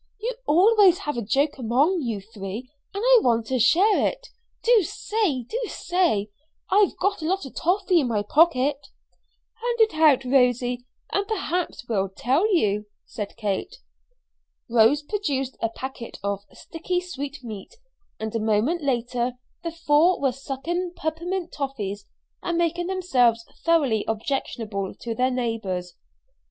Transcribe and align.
"You 0.19 0.33
always 0.47 0.97
have 0.97 1.15
a 1.15 1.21
joke 1.21 1.59
among 1.59 2.01
you 2.01 2.21
three, 2.21 2.71
and 2.91 3.03
I 3.05 3.19
want 3.21 3.45
to 3.45 3.59
share 3.59 4.07
it. 4.07 4.29
Do 4.63 4.81
say 4.81 5.43
do 5.43 5.59
say! 5.67 6.31
I've 6.71 6.97
got 6.97 7.21
a 7.21 7.25
lot 7.27 7.45
of 7.45 7.53
toffee 7.53 7.99
in 7.99 8.07
my 8.07 8.23
pocket." 8.23 8.87
"Hand 9.61 9.79
it 9.79 9.93
out, 9.93 10.25
Rosy, 10.25 10.87
and 11.13 11.27
perhaps 11.27 11.87
we'll 11.87 12.09
tell 12.09 12.51
you," 12.51 12.87
said 13.05 13.37
Kate. 13.37 13.75
Rose 14.67 15.03
produced 15.03 15.55
a 15.61 15.69
packet 15.69 16.17
of 16.23 16.45
sticky 16.51 16.99
sweetmeat, 16.99 17.75
and 18.19 18.35
a 18.35 18.39
moment 18.39 18.81
later 18.83 19.33
the 19.61 19.69
four 19.71 20.19
were 20.19 20.31
sucking 20.31 20.93
peppermint 20.95 21.51
toffee 21.51 21.95
and 22.41 22.57
making 22.57 22.87
themselves 22.87 23.45
thoroughly 23.63 24.03
objectionable 24.07 24.95
to 24.95 25.13
their 25.13 25.29
neighbors. 25.29 25.93